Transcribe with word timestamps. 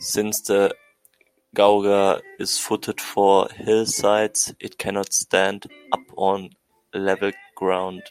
Since 0.00 0.42
the 0.42 0.76
gouger 1.54 2.20
is 2.38 2.58
footed 2.58 3.00
for 3.00 3.48
hillsides, 3.48 4.52
it 4.60 4.76
cannot 4.76 5.14
stand 5.14 5.64
up 5.94 6.00
on 6.14 6.50
level 6.92 7.32
ground. 7.54 8.02